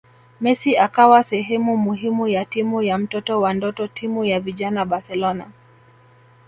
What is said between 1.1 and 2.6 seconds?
sehemu muhimu ya